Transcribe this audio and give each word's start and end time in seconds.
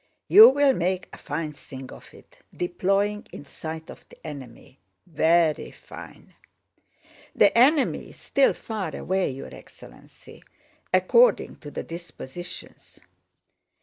"You'll 0.27 0.55
make 0.73 1.09
a 1.13 1.17
fine 1.19 1.53
thing 1.53 1.91
of 1.91 2.11
it, 2.11 2.39
deploying 2.51 3.27
in 3.31 3.45
sight 3.45 3.91
of 3.91 4.03
the 4.09 4.17
enemy! 4.25 4.79
Very 5.05 5.69
fine!" 5.69 6.33
"The 7.35 7.55
enemy 7.55 8.09
is 8.09 8.17
still 8.17 8.55
far 8.55 8.95
away, 8.95 9.29
your 9.29 9.53
excellency. 9.53 10.43
According 10.91 11.57
to 11.57 11.69
the 11.69 11.83
dispositions..." 11.83 12.99